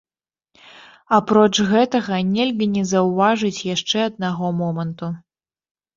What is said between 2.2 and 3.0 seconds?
нельга не